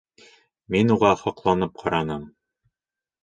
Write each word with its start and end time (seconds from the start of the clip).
Мин 0.75 0.93
уға 0.95 1.11
һоҡланып 1.19 1.77
ҡараным. 1.83 2.23